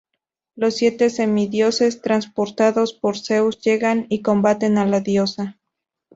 [0.55, 5.59] Los siete semidioses, transportados por Zeus, llegan y combaten a la diosa.